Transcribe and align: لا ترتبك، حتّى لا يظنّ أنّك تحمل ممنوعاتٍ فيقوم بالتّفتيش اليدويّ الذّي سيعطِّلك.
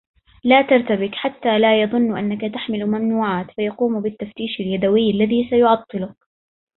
لا 0.43 0.61
ترتبك، 0.61 1.15
حتّى 1.15 1.57
لا 1.59 1.81
يظنّ 1.83 2.17
أنّك 2.17 2.53
تحمل 2.53 2.85
ممنوعاتٍ 2.85 3.51
فيقوم 3.51 4.01
بالتّفتيش 4.01 4.59
اليدويّ 4.59 5.11
الذّي 5.11 5.47
سيعطِّلك. 5.49 6.15